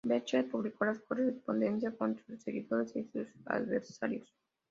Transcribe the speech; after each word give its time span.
Becker 0.03 0.49
publicó 0.49 0.85
la 0.85 0.95
correspondencia 0.97 1.91
con 1.95 2.17
sus 2.25 2.41
seguidores 2.41 2.95
y 2.95 3.03
sus 3.03 3.27
adversarios. 3.45 4.33